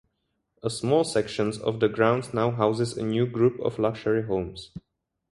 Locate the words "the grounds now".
1.79-2.49